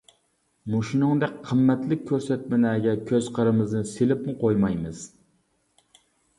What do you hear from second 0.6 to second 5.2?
مۇشۇنىڭدەك قىممەتلىك كۆرسەتمىلەرگە كۆز-قىرىمىزنى سېلىپمۇ قويمايمىز.